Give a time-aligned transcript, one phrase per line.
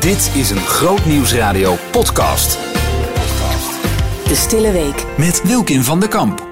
[0.00, 2.52] Dit is een Grootnieuwsradio podcast.
[4.28, 5.06] De Stille Week.
[5.16, 6.46] Met Wilkin van der Kamp.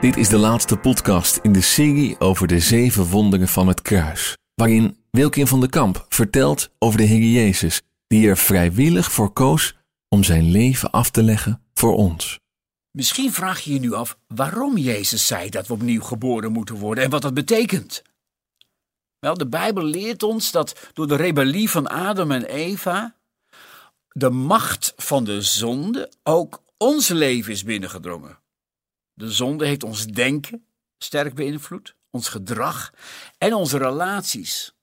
[0.00, 4.36] Dit is de laatste podcast in de serie over de zeven wonderen van het kruis.
[4.54, 9.76] Waarin Wilkin van der Kamp vertelt over de Heer Jezus, die er vrijwillig voor koos
[10.08, 12.38] om zijn leven af te leggen voor ons.
[12.90, 17.04] Misschien vraag je je nu af waarom Jezus zei dat we opnieuw geboren moeten worden
[17.04, 18.02] en wat dat betekent.
[19.22, 23.16] Wel, de Bijbel leert ons dat door de rebellie van Adam en Eva
[24.08, 28.38] de macht van de zonde ook ons leven is binnengedrongen.
[29.14, 30.66] De zonde heeft ons denken
[30.98, 32.92] sterk beïnvloed, ons gedrag
[33.38, 34.74] en onze relaties.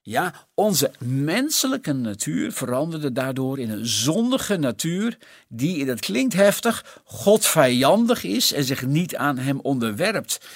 [0.00, 5.18] Ja, onze menselijke natuur veranderde daardoor in een zondige natuur
[5.48, 10.46] die, en dat klinkt heftig, God vijandig is en zich niet aan hem onderwerpt.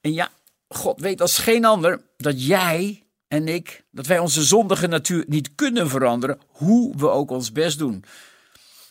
[0.00, 0.30] En ja,
[0.74, 5.54] God weet als geen ander dat jij en ik, dat wij onze zondige natuur niet
[5.54, 8.04] kunnen veranderen, hoe we ook ons best doen.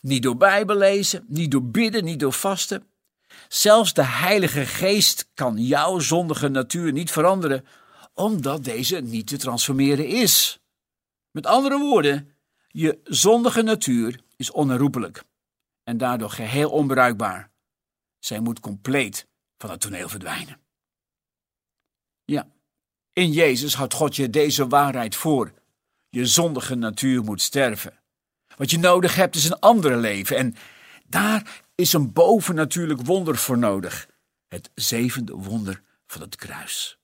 [0.01, 2.87] Niet door Bijbel lezen, niet door bidden, niet door vasten.
[3.47, 7.65] Zelfs de Heilige Geest kan jouw zondige natuur niet veranderen,
[8.13, 10.59] omdat deze niet te transformeren is.
[11.31, 12.35] Met andere woorden,
[12.67, 15.23] je zondige natuur is onherroepelijk
[15.83, 17.51] en daardoor geheel onbruikbaar.
[18.19, 20.62] Zij moet compleet van het toneel verdwijnen.
[23.13, 25.53] In Jezus houdt God je deze waarheid voor.
[26.09, 27.99] Je zondige natuur moet sterven.
[28.57, 30.55] Wat je nodig hebt is een andere leven en
[31.07, 34.07] daar is een bovennatuurlijk wonder voor nodig.
[34.47, 36.97] Het zevende wonder van het kruis.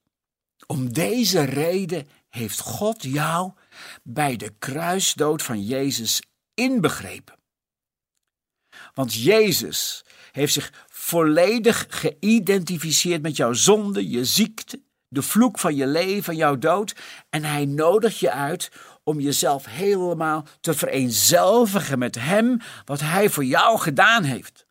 [0.66, 3.52] Om deze reden heeft God jou
[4.04, 6.22] bij de kruisdood van Jezus
[6.54, 7.38] inbegrepen.
[8.94, 15.88] Want Jezus heeft zich volledig geïdentificeerd met jouw zonde, je ziekte, de vloek van je
[15.88, 16.96] leven, jouw dood.
[17.30, 18.72] En hij nodigt je uit
[19.04, 24.68] om jezelf helemaal te vereenzelvigen met Hem, wat Hij voor jou gedaan heeft.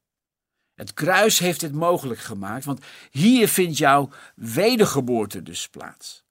[0.74, 6.24] Het kruis heeft dit mogelijk gemaakt, want hier vindt jouw wedergeboorte dus plaats.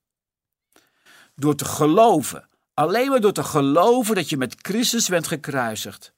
[1.35, 6.13] Door te geloven, alleen maar door te geloven dat je met Christus bent gekruisigd,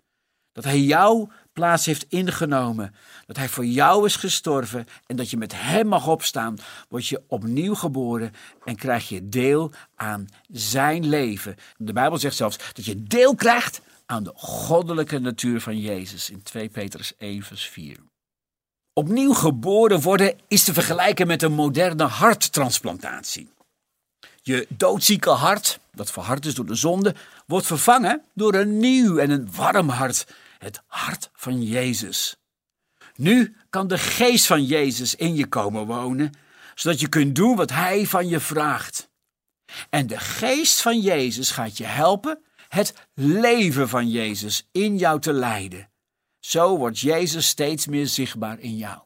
[0.51, 1.29] dat Hij jouw
[1.59, 6.08] plaats heeft ingenomen, dat Hij voor jou is gestorven en dat je met Hem mag
[6.08, 6.58] opstaan,
[6.90, 8.34] word je opnieuw geboren
[8.64, 11.56] en krijg je deel aan Zijn leven.
[11.78, 16.44] De Bijbel zegt zelfs dat je deel krijgt aan de goddelijke natuur van Jezus in
[16.44, 17.97] 2 Petrus 1 vers 4.
[18.94, 23.50] Opnieuw geboren worden is te vergelijken met een moderne harttransplantatie.
[24.41, 27.16] Je doodzieke hart, dat verhard is door de zonde,
[27.46, 30.26] wordt vervangen door een nieuw en een warm hart,
[30.59, 32.36] het hart van Jezus.
[33.16, 36.31] Nu kan de geest van Jezus in je komen wonen,
[36.75, 39.09] zodat je kunt doen wat Hij van je vraagt.
[39.90, 45.34] En de geest van Jezus gaat je helpen het leven van Jezus in jou te
[45.34, 45.90] leiden.
[46.40, 49.02] Zo wordt Jezus steeds meer zichtbaar in jou.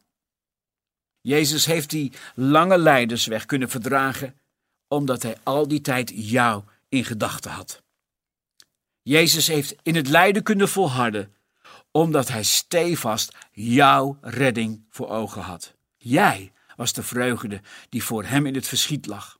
[1.21, 4.39] Jezus heeft die lange leidersweg kunnen verdragen,
[4.87, 7.81] omdat hij al die tijd jou in gedachten had.
[9.01, 11.33] Jezus heeft in het lijden kunnen volharden,
[11.93, 15.73] omdat hij stevast jouw redding voor ogen had.
[15.97, 19.39] Jij was de vreugde die voor hem in het verschiet lag.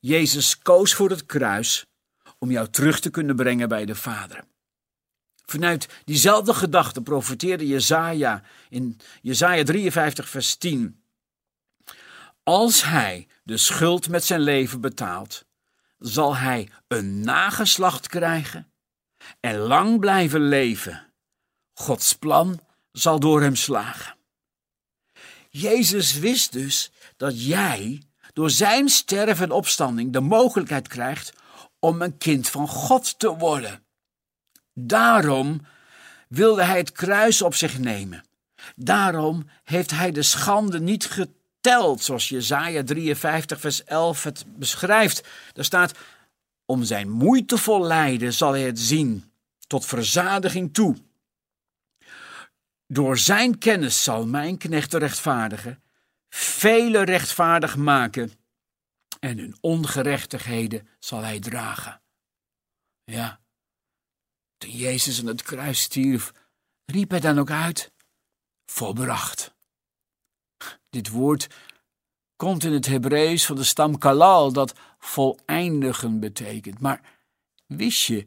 [0.00, 1.86] Jezus koos voor het kruis
[2.38, 4.44] om jou terug te kunnen brengen bij de Vader.
[5.44, 11.02] Vanuit diezelfde gedachte profeteerde Jezaja in Jezaja 53 vers 10.
[12.42, 15.44] Als hij de schuld met zijn leven betaalt,
[15.98, 18.72] zal hij een nageslacht krijgen
[19.40, 21.11] en lang blijven leven.
[21.82, 22.60] Gods plan
[22.92, 24.16] zal door hem slagen.
[25.48, 31.32] Jezus wist dus dat jij door zijn sterven en opstanding de mogelijkheid krijgt
[31.78, 33.84] om een kind van God te worden.
[34.74, 35.60] Daarom
[36.28, 38.24] wilde hij het kruis op zich nemen.
[38.76, 45.28] Daarom heeft hij de schande niet geteld, zoals Jesaja 53 vers 11 het beschrijft.
[45.52, 45.98] Daar staat,
[46.66, 49.32] om zijn moeitevol lijden zal hij het zien,
[49.66, 50.96] tot verzadiging toe.
[52.92, 55.82] Door zijn kennis zal mijn knecht rechtvaardigen,
[56.28, 58.32] vele rechtvaardig maken
[59.20, 62.02] en hun ongerechtigheden zal hij dragen.
[63.04, 63.40] Ja,
[64.58, 66.32] toen Jezus aan het kruis stierf,
[66.84, 67.92] riep hij dan ook uit:
[68.66, 69.54] volbracht.
[70.90, 71.46] Dit woord
[72.36, 76.80] komt in het Hebreeuws van de stam kalal, dat voleindigen betekent.
[76.80, 77.00] Maar
[77.66, 78.26] wist je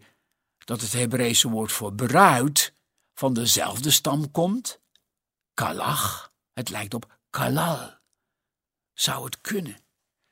[0.58, 2.75] dat het Hebreeuwse woord voor bruid
[3.16, 4.82] van dezelfde stam komt?
[5.54, 7.94] Kalach, het lijkt op kalal.
[8.94, 9.86] Zou het kunnen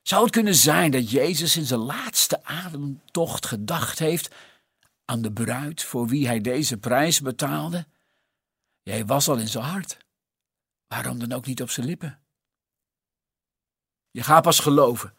[0.04, 4.36] Zou het kunnen zijn dat Jezus in zijn laatste ademtocht gedacht heeft
[5.06, 7.88] aan de bruid voor wie hij deze prijs betaalde?
[8.82, 9.98] Jij was al in zijn hart.
[10.88, 12.22] Waarom dan ook niet op zijn lippen?
[14.12, 15.16] Je gaat pas geloven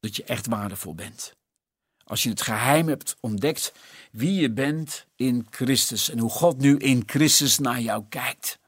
[0.00, 1.36] dat je echt waardevol bent.
[2.04, 3.72] Als je het geheim hebt ontdekt
[4.12, 8.58] wie je bent in Christus en hoe God nu in Christus naar jou kijkt.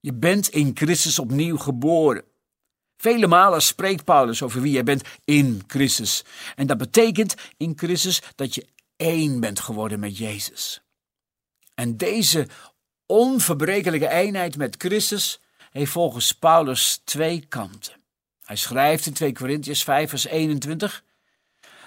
[0.00, 2.24] Je bent in Christus opnieuw geboren.
[2.96, 6.24] Vele malen spreekt Paulus over wie jij bent in Christus.
[6.54, 8.66] En dat betekent in Christus dat je
[8.96, 10.82] één bent geworden met Jezus.
[11.74, 12.48] En deze
[13.06, 15.40] onverbrekelijke eenheid met Christus
[15.70, 17.92] heeft volgens Paulus twee kanten.
[18.44, 21.04] Hij schrijft in 2 Korintiërs 5 vers 21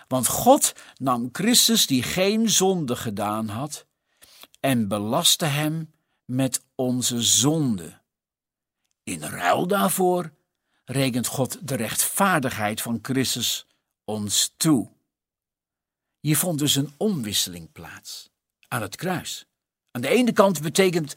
[0.09, 3.85] want God nam Christus, die geen zonde gedaan had,
[4.59, 5.93] en belastte hem
[6.25, 8.01] met onze zonde.
[9.03, 10.31] In ruil daarvoor
[10.85, 13.67] rekent God de rechtvaardigheid van Christus
[14.05, 14.89] ons toe.
[16.19, 18.29] Hier vond dus een omwisseling plaats
[18.67, 19.45] aan het kruis.
[19.91, 21.13] Aan de ene kant betekent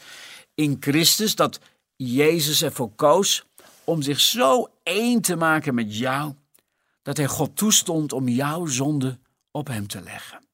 [0.54, 1.60] in Christus dat
[1.96, 3.44] Jezus ervoor koos
[3.84, 6.34] om zich zo één te maken met jou
[7.02, 9.18] dat hij God toestond om jouw zonde
[9.50, 10.46] op hem te leggen.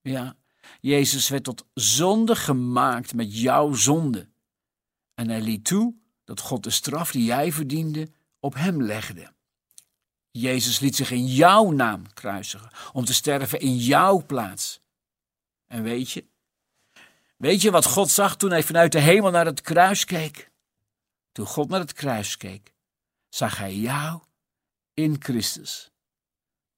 [0.00, 0.36] Ja,
[0.80, 4.28] Jezus werd tot zonde gemaakt met jouw zonde.
[5.14, 5.94] En hij liet toe
[6.24, 8.10] dat God de straf die jij verdiende
[8.40, 9.32] op hem legde.
[10.30, 14.80] Jezus liet zich in jouw naam kruisigen, om te sterven in jouw plaats.
[15.66, 16.24] En weet je,
[17.36, 20.50] weet je wat God zag toen hij vanuit de hemel naar het kruis keek?
[21.32, 22.74] Toen God naar het kruis keek,
[23.28, 24.20] zag hij jou
[25.00, 25.90] in Christus.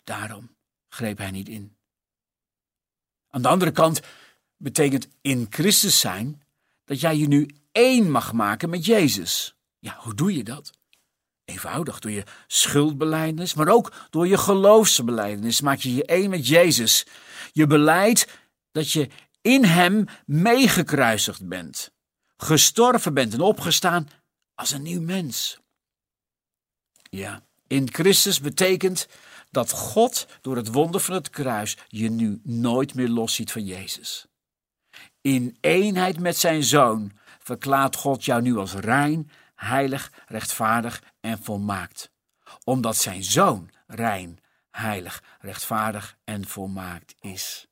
[0.04, 0.56] Daarom
[0.88, 1.76] greep hij niet in.
[3.28, 4.00] Aan de andere kant
[4.56, 6.42] betekent in Christus zijn
[6.84, 9.54] dat jij je nu één mag maken met Jezus.
[9.78, 10.70] Ja, hoe doe je dat?
[11.44, 17.06] Eenvoudig, door je schuldbelijdenis, maar ook door je geloofsbelijdenis maak je je één met Jezus.
[17.52, 18.26] Je beleidt
[18.70, 19.08] dat je
[19.40, 21.92] in Hem meegekruisigd bent,
[22.36, 24.08] gestorven bent en opgestaan
[24.54, 25.60] als een nieuw mens.
[27.10, 27.42] Ja,
[27.72, 29.08] in Christus betekent
[29.50, 34.26] dat God door het wonder van het kruis je nu nooit meer losziet van Jezus.
[35.20, 42.10] In eenheid met zijn zoon verklaart God jou nu als rein, heilig, rechtvaardig en volmaakt.
[42.64, 44.38] Omdat zijn zoon rein,
[44.70, 47.66] heilig, rechtvaardig en volmaakt is.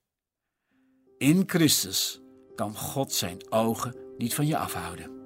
[1.19, 2.21] In Christus
[2.55, 5.20] kan God zijn ogen niet van je afhouden.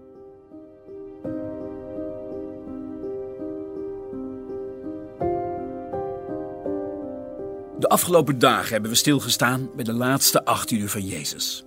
[7.85, 11.65] De afgelopen dagen hebben we stilgestaan bij de laatste 18 uur van Jezus.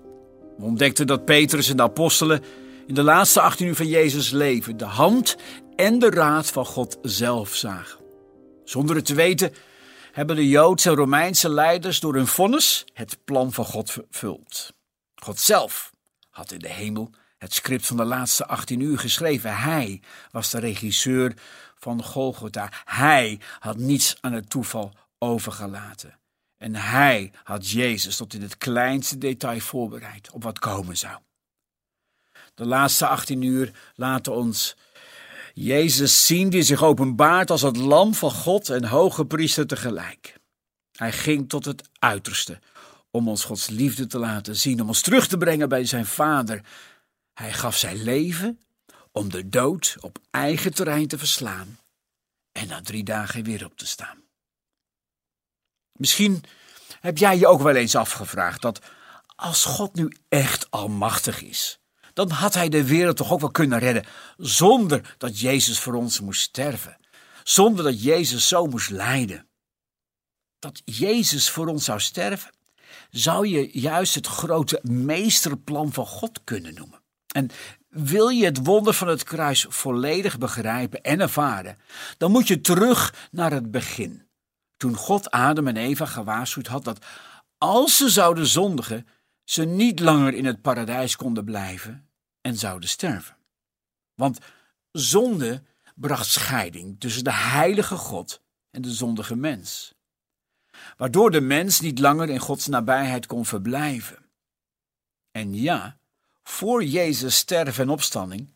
[0.57, 2.43] We ontdekten dat Petrus en de apostelen
[2.87, 5.35] in de laatste 18 uur van Jezus leven de hand
[5.75, 7.99] en de raad van God zelf zagen.
[8.63, 9.53] Zonder het te weten
[10.11, 14.73] hebben de Joodse en Romeinse leiders door hun vonnis het plan van God vervuld.
[15.15, 15.91] God zelf
[16.29, 19.57] had in de hemel het script van de laatste 18 uur geschreven.
[19.57, 21.33] Hij was de regisseur
[21.75, 22.71] van Golgotha.
[22.85, 26.19] Hij had niets aan het toeval overgelaten.
[26.57, 31.19] En hij had Jezus tot in het kleinste detail voorbereid op wat komen zou.
[32.53, 34.75] De laatste 18 uur laten ons
[35.53, 40.35] Jezus zien die zich openbaart als het lam van God en hoge priester tegelijk.
[40.92, 42.59] Hij ging tot het uiterste
[43.11, 46.61] om ons Gods liefde te laten zien, om ons terug te brengen bij zijn Vader.
[47.33, 48.59] Hij gaf zijn leven
[49.11, 51.80] om de dood op eigen terrein te verslaan
[52.51, 54.26] en na drie dagen weer op te staan.
[55.97, 56.44] Misschien
[56.99, 58.80] heb jij je ook wel eens afgevraagd dat
[59.35, 61.80] als God nu echt almachtig is,
[62.13, 64.06] dan had hij de wereld toch ook wel kunnen redden
[64.37, 66.97] zonder dat Jezus voor ons moest sterven,
[67.44, 69.47] zonder dat Jezus zo moest lijden.
[70.59, 72.51] Dat Jezus voor ons zou sterven,
[73.09, 77.01] zou je juist het grote meesterplan van God kunnen noemen.
[77.27, 77.49] En
[77.89, 81.77] wil je het wonder van het kruis volledig begrijpen en ervaren,
[82.18, 84.26] dan moet je terug naar het begin
[84.77, 87.05] toen God Adam en Eva gewaarschuwd had dat
[87.57, 89.07] als ze zouden zondigen,
[89.43, 92.09] ze niet langer in het paradijs konden blijven
[92.41, 93.37] en zouden sterven.
[94.13, 94.39] Want
[94.91, 95.63] zonde
[95.95, 98.41] bracht scheiding tussen de heilige God
[98.71, 99.93] en de zondige mens,
[100.97, 104.25] waardoor de mens niet langer in Gods nabijheid kon verblijven.
[105.31, 105.99] En ja,
[106.43, 108.55] voor Jezus sterven en opstanding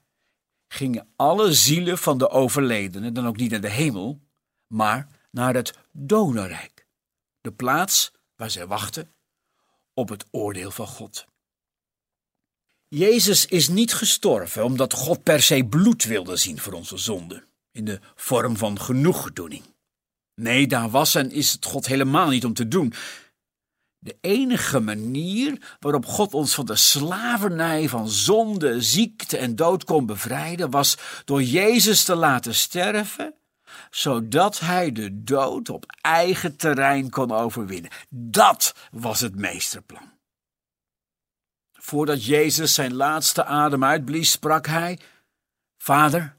[0.68, 4.22] gingen alle zielen van de overledenen dan ook niet naar de hemel,
[4.68, 6.86] maar naar het dodenrijk,
[7.42, 9.14] de plaats waar zij wachten
[9.94, 11.26] op het oordeel van God.
[12.88, 17.86] Jezus is niet gestorven omdat God per se bloed wilde zien voor onze zonden, in
[17.86, 19.64] de vorm van genoegdoening.
[20.36, 22.94] Nee, daar was en is het God helemaal niet om te doen.
[24.00, 30.06] De enige manier waarop God ons van de slavernij van zonde, ziekte en dood kon
[30.06, 33.34] bevrijden, was door Jezus te laten sterven,
[33.90, 37.92] zodat hij de dood op eigen terrein kon overwinnen.
[38.10, 40.12] Dat was het meesterplan.
[41.72, 45.00] Voordat Jezus zijn laatste adem uitblies, sprak hij:
[45.78, 46.38] Vader,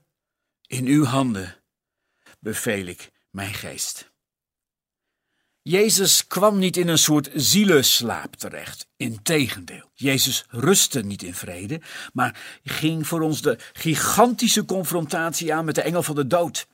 [0.66, 1.56] in uw handen
[2.40, 4.10] beveel ik mijn geest.
[5.62, 8.86] Jezus kwam niet in een soort zielenslaap terecht.
[8.96, 11.80] Integendeel, Jezus rustte niet in vrede,
[12.12, 16.66] maar ging voor ons de gigantische confrontatie aan met de engel van de dood.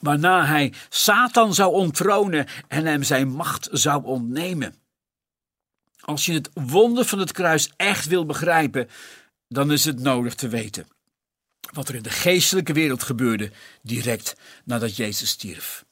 [0.00, 4.74] Waarna hij Satan zou onttronen en hem zijn macht zou ontnemen.
[6.00, 8.88] Als je het wonder van het kruis echt wil begrijpen,
[9.48, 10.86] dan is het nodig te weten
[11.72, 13.50] wat er in de geestelijke wereld gebeurde
[13.82, 15.84] direct nadat Jezus stierf.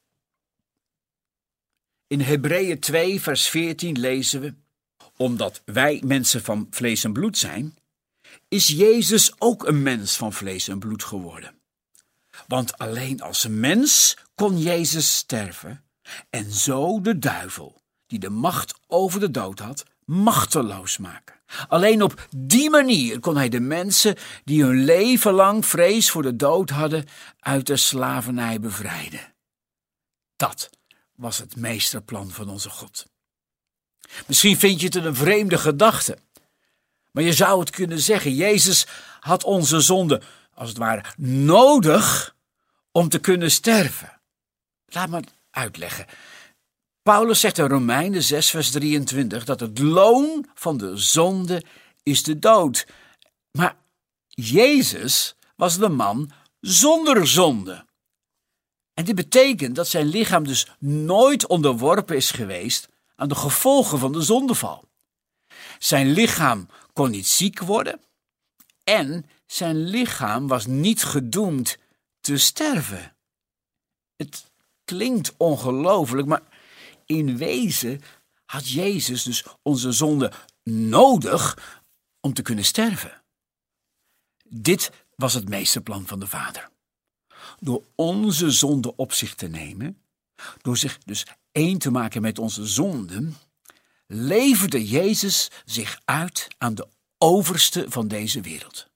[2.06, 4.54] In Hebreeën 2, vers 14 lezen we:
[5.16, 7.76] Omdat wij mensen van vlees en bloed zijn,
[8.48, 11.59] is Jezus ook een mens van vlees en bloed geworden.
[12.50, 15.84] Want alleen als mens kon Jezus sterven
[16.30, 21.34] en zo de duivel, die de macht over de dood had, machteloos maken.
[21.68, 26.36] Alleen op die manier kon hij de mensen die hun leven lang vrees voor de
[26.36, 27.06] dood hadden
[27.40, 29.34] uit de slavernij bevrijden.
[30.36, 30.70] Dat
[31.14, 33.06] was het meesterplan van onze God.
[34.26, 36.18] Misschien vind je het een vreemde gedachte,
[37.10, 38.86] maar je zou het kunnen zeggen: Jezus
[39.20, 40.22] had onze zonde,
[40.54, 42.38] als het ware, nodig
[42.92, 44.20] om te kunnen sterven.
[44.86, 45.20] Laat me
[45.50, 46.06] uitleggen.
[47.02, 51.64] Paulus zegt in Romeinen 6, vers 23 dat het loon van de zonde
[52.02, 52.86] is de dood.
[53.50, 53.76] Maar
[54.28, 56.30] Jezus was de man
[56.60, 57.84] zonder zonde.
[58.94, 64.12] En dit betekent dat zijn lichaam dus nooit onderworpen is geweest aan de gevolgen van
[64.12, 64.84] de zondeval.
[65.78, 68.00] Zijn lichaam kon niet ziek worden
[68.84, 71.78] en zijn lichaam was niet gedoemd
[72.20, 73.16] te sterven.
[74.16, 74.50] Het
[74.84, 76.42] klinkt ongelooflijk, maar
[77.06, 78.00] in wezen
[78.44, 80.32] had Jezus dus onze zonde
[80.64, 81.58] nodig
[82.20, 83.22] om te kunnen sterven.
[84.48, 86.70] Dit was het meesterplan van de Vader.
[87.58, 90.02] Door onze zonde op zich te nemen,
[90.62, 93.36] door zich dus één te maken met onze zonden,
[94.06, 98.88] leverde Jezus zich uit aan de overste van deze wereld.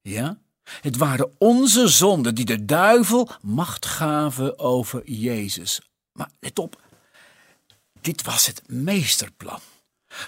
[0.00, 0.40] Ja,
[0.80, 5.80] het waren onze zonden die de duivel macht gaven over Jezus.
[6.12, 6.80] Maar let op,
[8.00, 9.60] dit was het meesterplan,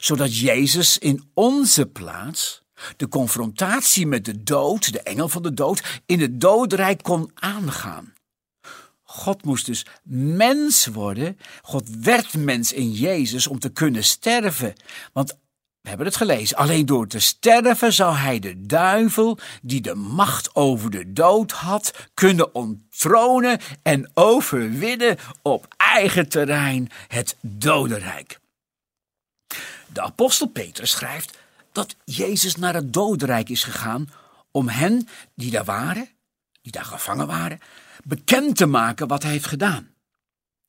[0.00, 2.62] zodat Jezus in onze plaats
[2.96, 8.12] de confrontatie met de dood, de engel van de dood, in het doodrijk kon aangaan.
[9.02, 9.86] God moest dus
[10.36, 11.38] mens worden.
[11.62, 14.74] God werd mens in Jezus om te kunnen sterven.
[15.12, 15.36] Want
[15.84, 16.56] we hebben het gelezen.
[16.56, 22.08] Alleen door te sterven zou hij de duivel, die de macht over de dood had,
[22.14, 28.38] kunnen onttronen en overwinnen op eigen terrein het dodenrijk.
[29.86, 31.38] De apostel Petrus schrijft
[31.72, 34.10] dat Jezus naar het dodenrijk is gegaan
[34.50, 36.08] om hen die daar waren,
[36.62, 37.60] die daar gevangen waren,
[38.04, 39.94] bekend te maken wat hij heeft gedaan.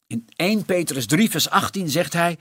[0.08, 2.38] In 1 Petrus 3, vers 18 zegt hij: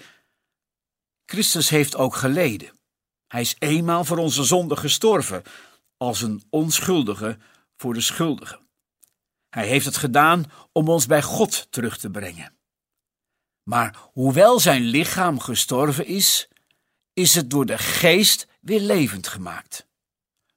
[1.35, 2.79] Christus heeft ook geleden.
[3.27, 5.43] Hij is eenmaal voor onze zonde gestorven,
[5.97, 7.39] als een onschuldige
[7.77, 8.59] voor de schuldige.
[9.49, 12.57] Hij heeft het gedaan om ons bij God terug te brengen.
[13.63, 16.49] Maar hoewel zijn lichaam gestorven is,
[17.13, 19.87] is het door de geest weer levend gemaakt.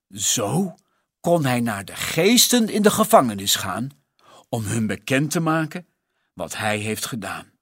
[0.10, 0.76] Zo
[1.20, 3.90] kon hij naar de geesten in de gevangenis gaan
[4.50, 5.88] om hun bekend te maken
[6.34, 7.57] wat hij heeft gedaan.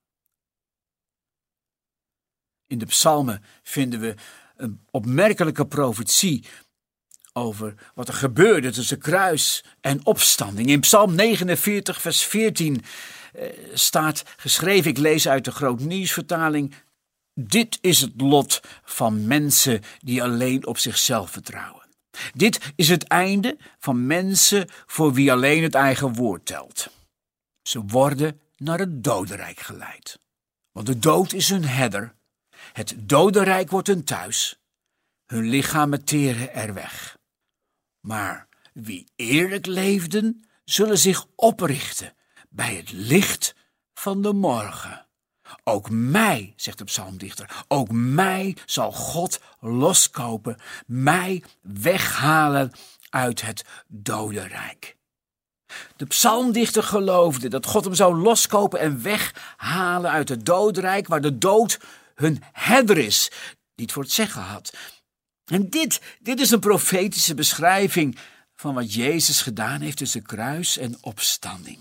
[2.76, 4.16] In de psalmen vinden we
[4.58, 6.46] een opmerkelijke profetie
[7.34, 10.70] over wat er gebeurde tussen kruis en opstanding.
[10.70, 12.84] In Psalm 49, vers 14
[13.34, 16.74] eh, staat geschreven, ik lees uit de Groot Nieuwsvertaling,
[17.34, 21.88] dit is het lot van mensen die alleen op zichzelf vertrouwen.
[22.34, 26.88] Dit is het einde van mensen voor wie alleen het eigen woord telt.
[27.62, 30.20] Ze worden naar het dodenrijk geleid.
[30.72, 32.16] Want de dood is hun herder
[32.76, 34.60] het dodenrijk wordt hun thuis.
[35.26, 37.18] Hun lichamen teren er weg.
[38.00, 42.14] Maar wie eerlijk leefden, zullen zich oprichten
[42.50, 43.56] bij het licht
[43.94, 45.08] van de morgen.
[45.64, 52.72] Ook mij, zegt de psalmdichter, ook mij zal God loskopen, mij weghalen
[53.10, 54.98] uit het dodenrijk.
[55.96, 61.38] De psalmdichter geloofde dat God hem zou loskopen en weghalen uit het doodrijk, waar de
[61.38, 61.80] dood
[62.16, 63.32] hun herder is,
[63.76, 64.74] die het voor het zeggen had.
[65.46, 68.18] En dit, dit is een profetische beschrijving
[68.56, 71.80] van wat Jezus gedaan heeft tussen kruis en opstanding.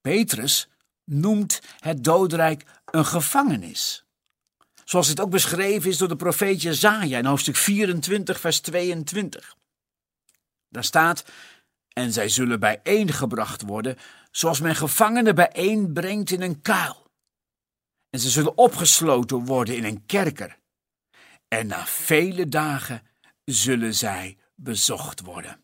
[0.00, 0.68] Petrus
[1.04, 4.04] noemt het doodrijk een gevangenis.
[4.84, 9.56] Zoals het ook beschreven is door de profeet Jezaja in hoofdstuk 24, vers 22.
[10.68, 11.24] Daar staat,
[11.92, 13.98] en zij zullen bijeengebracht worden,
[14.30, 17.03] zoals men gevangenen bijeenbrengt in een kuil.
[18.14, 20.58] En ze zullen opgesloten worden in een kerker.
[21.48, 23.02] En na vele dagen
[23.44, 25.60] zullen zij bezocht worden.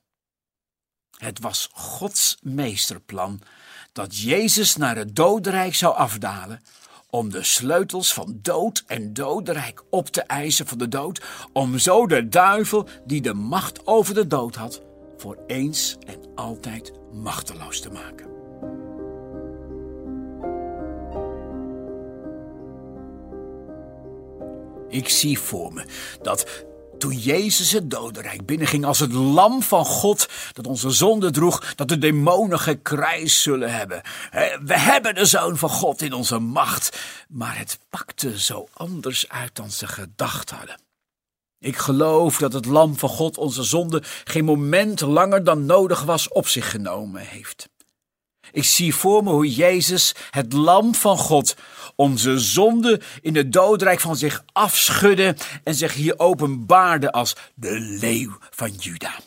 [1.17, 3.41] Het was Gods meesterplan
[3.93, 6.61] dat Jezus naar het dodenrijk zou afdalen
[7.11, 12.07] om de sleutels van dood en dodenrijk op te eisen van de dood, om zo
[12.07, 14.83] de duivel die de macht over de dood had,
[15.17, 18.40] voor eens en altijd machteloos te maken.
[24.91, 25.85] Ik zie voor me
[26.23, 26.65] dat
[26.99, 31.89] toen Jezus het dodenrijk binnenging als het lam van God dat onze zonde droeg, dat
[31.89, 34.03] de demonen gekrijs zullen hebben.
[34.65, 39.57] We hebben de zoon van God in onze macht, maar het pakte zo anders uit
[39.57, 40.81] dan ze gedacht hadden.
[41.59, 46.29] Ik geloof dat het lam van God onze zonde geen moment langer dan nodig was
[46.29, 47.69] op zich genomen heeft.
[48.53, 51.57] Ik zie voor me hoe Jezus, het lam van God,
[51.97, 58.39] onze zonde in het doodrijk van zich afschudde en zich hier openbaarde als de leeuw
[58.51, 59.19] van Juda.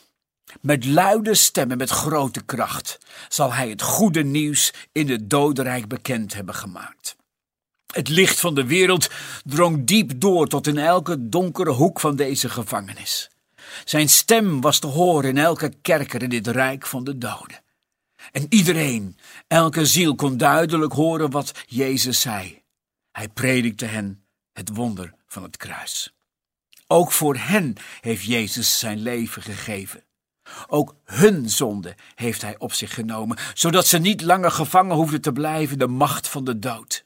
[0.60, 6.34] Met luide stemmen, met grote kracht, zal hij het goede nieuws in het dodenrijk bekend
[6.34, 7.16] hebben gemaakt.
[7.94, 9.10] Het licht van de wereld
[9.44, 13.30] drong diep door tot in elke donkere hoek van deze gevangenis.
[13.84, 17.63] Zijn stem was te horen in elke kerker in dit rijk van de doden.
[18.32, 22.62] En iedereen, elke ziel kon duidelijk horen wat Jezus zei.
[23.12, 26.14] Hij predikte hen het wonder van het kruis.
[26.86, 30.02] Ook voor hen heeft Jezus zijn leven gegeven.
[30.66, 35.32] Ook hun zonde heeft hij op zich genomen, zodat ze niet langer gevangen hoefden te
[35.32, 37.04] blijven de macht van de dood.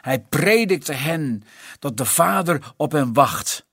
[0.00, 1.42] Hij predikte hen
[1.78, 3.66] dat de Vader op hen wacht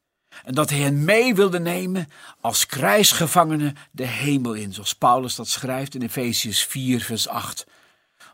[0.47, 2.09] en dat hij hen mee wilde nemen
[2.41, 7.65] als krijgsgevangenen de hemel in, zoals Paulus dat schrijft in Efesius 4, vers 8.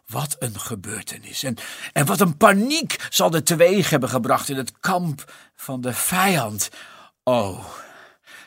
[0.08, 1.44] Wat een gebeurtenis.
[1.44, 1.56] En,
[1.94, 6.70] en wat een paniek zal dit teweeg hebben gebracht in het kamp van de vijand.
[7.24, 7.66] Oh,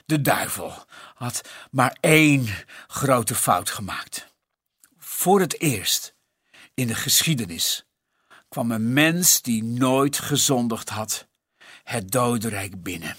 [0.05, 2.49] de duivel had maar één
[2.87, 4.27] grote fout gemaakt.
[4.99, 6.15] Voor het eerst
[6.75, 7.87] in de geschiedenis
[8.49, 11.27] kwam een mens die nooit gezondigd had
[11.83, 13.17] het dodenrijk binnen.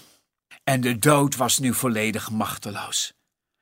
[0.68, 3.12] En de dood was nu volledig machteloos.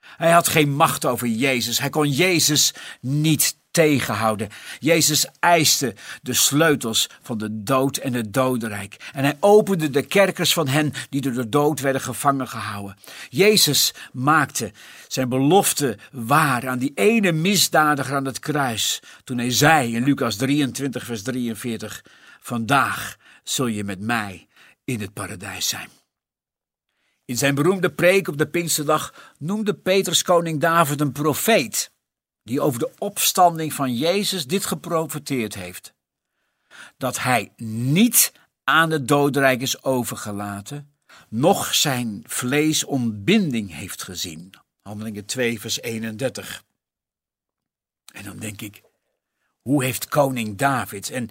[0.01, 1.79] Hij had geen macht over Jezus.
[1.79, 4.49] Hij kon Jezus niet tegenhouden.
[4.79, 8.97] Jezus eiste de sleutels van de dood en het dodenrijk.
[9.13, 12.97] En hij opende de kerkers van hen die door de dood werden gevangen gehouden.
[13.29, 14.73] Jezus maakte
[15.09, 19.03] zijn belofte waar aan die ene misdadiger aan het kruis.
[19.25, 22.05] Toen hij zei in Lucas 23, vers 43:
[22.41, 24.47] Vandaag zul je met mij
[24.85, 25.96] in het paradijs zijn.
[27.27, 31.91] In zijn beroemde preek op de Pinksterdag noemde Petrus koning David een profeet,
[32.43, 35.95] die over de opstanding van Jezus dit geprofeteerd heeft:
[36.97, 38.33] dat hij niet
[38.65, 40.95] aan het doodrijk is overgelaten,
[41.29, 44.53] noch zijn vlees ontbinding heeft gezien.
[44.83, 46.65] Handelingen 2, vers 31.
[48.13, 48.83] En dan denk ik,
[49.63, 51.31] hoe heeft koning David en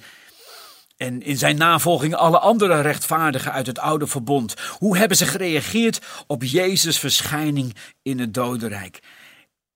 [0.97, 4.59] en in zijn navolging alle andere rechtvaardigen uit het oude verbond.
[4.77, 8.99] Hoe hebben ze gereageerd op Jezus' verschijning in het dodenrijk?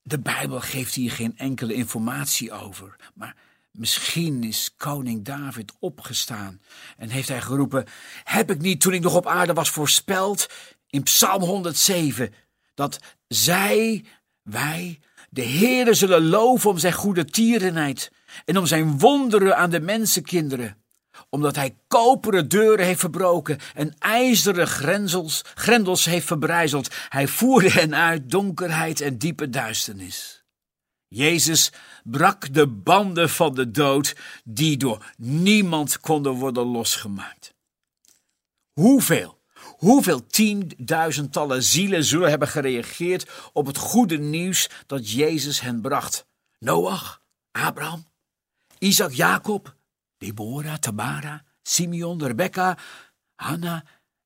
[0.01, 3.36] De Bijbel geeft hier geen enkele informatie over, maar
[3.71, 6.62] misschien is koning David opgestaan
[6.97, 7.86] en heeft hij geroepen:
[8.23, 10.49] Heb ik niet toen ik nog op aarde was voorspeld
[10.89, 12.34] in Psalm 107
[12.73, 14.05] dat zij,
[14.41, 18.12] wij, de Heere zullen loven om zijn goede tierenheid
[18.45, 20.78] en om zijn wonderen aan de mensenkinderen?
[21.29, 26.95] Omdat hij koperen deuren heeft verbroken en ijzeren grendels, grendels heeft verbrijzeld.
[27.09, 30.43] Hij voerde hen uit donkerheid en diepe duisternis.
[31.07, 31.71] Jezus
[32.03, 37.53] brak de banden van de dood die door niemand konden worden losgemaakt.
[38.73, 39.39] Hoeveel,
[39.77, 46.27] hoeveel tienduizendtallen zielen zullen hebben gereageerd op het goede nieuws dat Jezus hen bracht?
[46.59, 48.07] Noach, Abraham,
[48.77, 49.75] Isaac, Jacob,
[50.19, 52.77] Deborah, Tamara, Simeon, Rebecca,
[53.36, 53.84] Hanna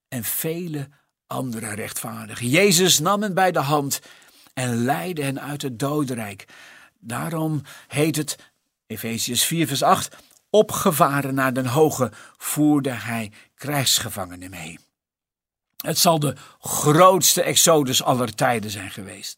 [0.07, 0.89] en vele
[1.27, 2.49] andere rechtvaardigen.
[2.49, 4.01] Jezus nam hen bij de hand
[4.53, 6.47] en leidde hen uit het dodenrijk.
[6.99, 8.37] Daarom heet het,
[8.87, 10.15] Efesius 4 vers 8,
[10.49, 14.79] opgevaren naar den hoge voerde hij krijgsgevangenen mee.
[15.77, 19.37] Het zal de grootste exodus aller tijden zijn geweest.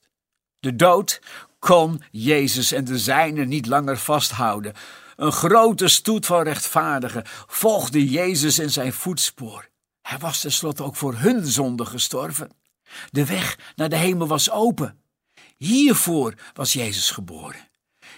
[0.59, 1.21] De dood
[1.59, 4.73] kon Jezus en de zijnen niet langer vasthouden.
[5.15, 9.69] Een grote stoet van rechtvaardigen volgde Jezus in zijn voetspoor.
[10.01, 12.51] Hij was tenslotte ook voor hun zonde gestorven.
[13.11, 14.99] De weg naar de hemel was open.
[15.57, 17.67] Hiervoor was Jezus geboren.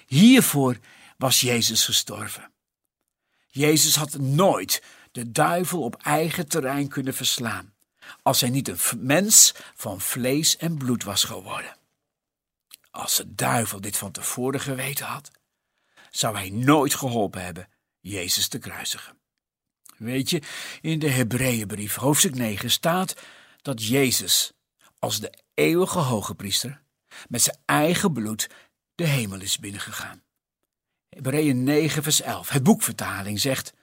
[0.07, 0.77] Hiervoor
[1.17, 2.51] was Jezus gestorven.
[3.47, 7.73] Jezus had nooit de duivel op eigen terrein kunnen verslaan,
[8.21, 11.75] als hij niet een mens van vlees en bloed was geworden.
[12.91, 15.31] Als de duivel dit van tevoren geweten had,
[16.17, 17.67] zou hij nooit geholpen hebben
[17.99, 19.17] Jezus te kruisigen.
[19.97, 20.41] Weet je,
[20.81, 23.13] in de Hebreeënbrief, hoofdstuk 9, staat
[23.61, 24.51] dat Jezus
[24.99, 26.81] als de eeuwige hoge priester
[27.27, 28.49] met zijn eigen bloed
[28.95, 30.23] de hemel is binnengegaan.
[31.09, 32.49] Hebreeën 9, vers 11.
[32.49, 33.73] Het boekvertaling zegt: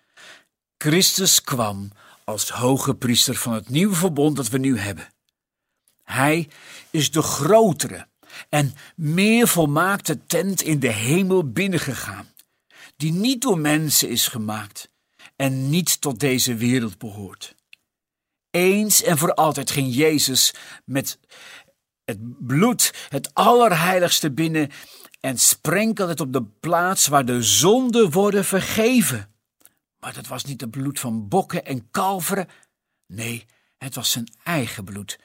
[0.79, 1.92] Christus kwam
[2.25, 5.09] als hoge priester van het nieuwe verbond dat we nu hebben.
[6.03, 6.49] Hij
[6.90, 8.09] is de grotere
[8.49, 12.29] en meer volmaakte tent in de hemel binnengegaan,
[12.97, 14.90] die niet door mensen is gemaakt
[15.37, 17.55] en niet tot deze wereld behoort.
[18.51, 21.18] Eens en voor altijd ging Jezus met
[22.05, 24.70] het bloed, het allerheiligste binnen
[25.20, 29.35] en sprenkelde het op de plaats waar de zonden worden vergeven.
[29.99, 32.49] Maar dat was niet het bloed van bokken en kalveren.
[33.07, 33.47] Nee,
[33.79, 35.18] het was zijn eigen bloed.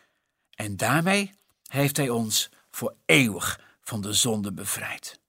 [0.56, 1.34] En daarmee
[1.68, 5.20] heeft hij ons voor eeuwig van de zonde bevrijd.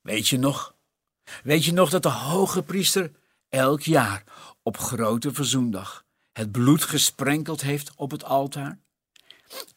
[0.00, 0.74] Weet je nog?
[1.42, 3.12] Weet je nog dat de hoge priester
[3.48, 4.24] elk jaar
[4.62, 8.78] op grote verzoendag het bloed gesprenkeld heeft op het altaar?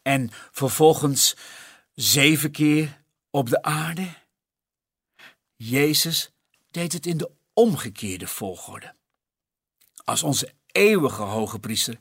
[0.01, 1.35] En vervolgens
[1.93, 4.13] zeven keer op de aarde?
[5.55, 6.31] Jezus
[6.71, 8.95] deed het in de omgekeerde volgorde.
[10.03, 11.99] Als onze eeuwige hoge priester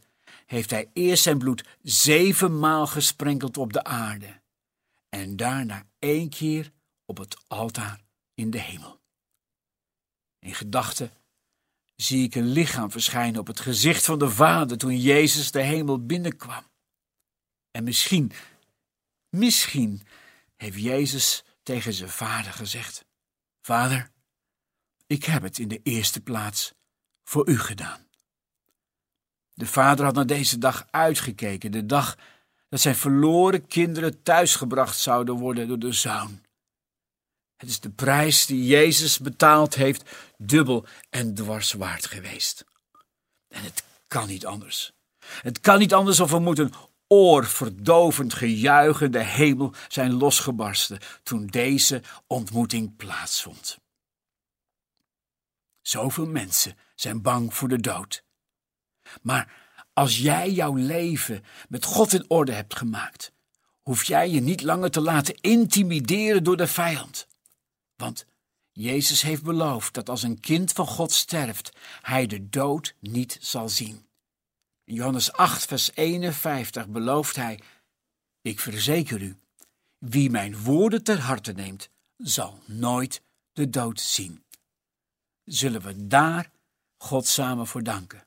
[0.50, 4.40] heeft hij eerst zijn bloed zevenmaal gesprenkeld op de aarde
[5.08, 6.72] en daarna één keer
[7.04, 8.00] op het altaar
[8.34, 9.00] in de hemel.
[10.38, 11.12] In gedachten
[11.96, 16.06] zie ik een lichaam verschijnen op het gezicht van de Vader toen Jezus de hemel
[16.06, 16.64] binnenkwam.
[17.70, 18.32] En misschien,
[19.28, 20.02] misschien
[20.56, 23.04] heeft Jezus tegen zijn vader gezegd:
[23.60, 24.10] Vader,
[25.06, 26.74] ik heb het in de eerste plaats
[27.22, 28.09] voor u gedaan.
[29.60, 32.16] De vader had naar deze dag uitgekeken, de dag
[32.68, 36.40] dat zijn verloren kinderen thuisgebracht zouden worden door de zoon.
[37.56, 42.64] Het is de prijs die Jezus betaald heeft, dubbel en dwars waard geweest.
[43.48, 44.92] En het kan niet anders.
[45.42, 46.72] Het kan niet anders of we moeten
[47.06, 53.78] oorverdovend gejuichen de hemel zijn losgebarsten toen deze ontmoeting plaatsvond.
[55.82, 58.22] Zoveel mensen zijn bang voor de dood.
[59.22, 59.52] Maar
[59.92, 63.32] als jij jouw leven met God in orde hebt gemaakt,
[63.82, 67.26] hoef jij je niet langer te laten intimideren door de vijand.
[67.96, 68.26] Want
[68.72, 73.68] Jezus heeft beloofd dat als een kind van God sterft, hij de dood niet zal
[73.68, 74.06] zien.
[74.84, 77.60] In Johannes 8, vers 51 belooft hij:
[78.42, 79.36] Ik verzeker u,
[79.98, 84.44] wie mijn woorden ter harte neemt, zal nooit de dood zien.
[85.44, 86.50] Zullen we daar
[86.96, 88.26] God samen voor danken?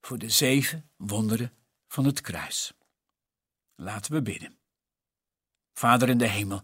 [0.00, 1.52] Voor de zeven wonderen
[1.88, 2.72] van het kruis.
[3.74, 4.58] Laten we bidden.
[5.74, 6.62] Vader in de hemel,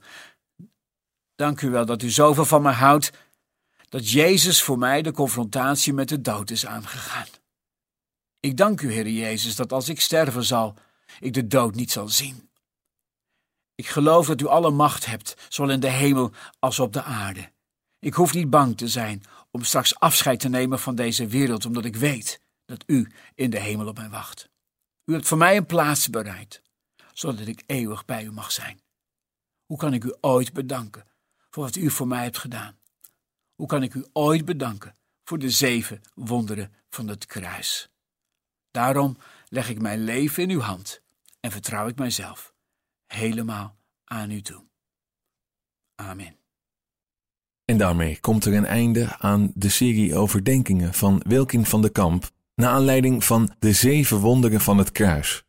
[1.35, 3.11] dank u wel dat u zoveel van mij houdt,
[3.89, 7.27] dat Jezus voor mij de confrontatie met de dood is aangegaan.
[8.41, 10.75] Ik dank u, Heer Jezus, dat als ik sterven zal,
[11.21, 12.51] ik de dood niet zal zien.
[13.75, 17.53] Ik geloof dat u alle macht hebt, zowel in de hemel als op de aarde.
[17.99, 21.85] Ik hoef niet bang te zijn om straks afscheid te nemen van deze wereld, omdat
[21.85, 22.41] ik weet
[22.77, 24.49] dat u in de hemel op mij wacht.
[25.05, 26.63] U hebt voor mij een plaats bereid,
[27.13, 28.81] zodat ik eeuwig bij u mag zijn.
[29.65, 31.07] Hoe kan ik u ooit bedanken
[31.51, 32.79] voor wat u voor mij hebt gedaan?
[33.55, 37.89] Hoe kan ik u ooit bedanken voor de zeven wonderen van het kruis?
[38.71, 39.17] Daarom
[39.49, 41.03] leg ik mijn leven in uw hand
[41.41, 42.55] en vertrouw ik mijzelf
[43.07, 44.65] helemaal aan u toe.
[45.95, 46.37] Amen.
[47.65, 52.31] En daarmee komt er een einde aan de serie overdenkingen van Wilkin van de Kamp,
[52.55, 55.43] naar aanleiding van de zeven wonderen van het kruis.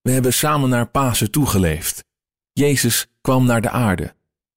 [0.00, 2.04] We hebben samen naar Pasen toegeleefd.
[2.52, 4.14] Jezus kwam naar de aarde.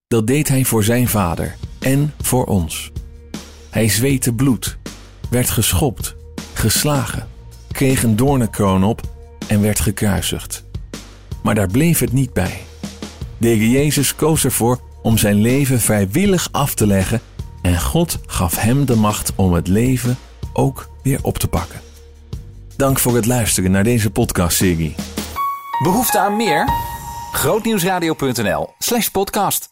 [0.07, 2.91] Dat deed hij voor zijn vader en voor ons.
[3.69, 4.77] Hij zweette bloed,
[5.29, 6.15] werd geschopt,
[6.53, 7.29] geslagen
[7.71, 9.01] kreeg een doornenkroon op
[9.47, 10.63] en werd gekruisigd.
[11.43, 12.61] Maar daar bleef het niet bij.
[13.37, 17.21] De Jezus koos ervoor om zijn leven vrijwillig af te leggen
[17.61, 20.17] en God gaf hem de macht om het leven
[20.53, 21.81] ook weer op te pakken.
[22.75, 24.95] Dank voor het luisteren naar deze podcastserie.
[25.83, 26.69] Behoefte aan meer?
[27.31, 29.70] Grootnieuwsradio.nl slash podcast.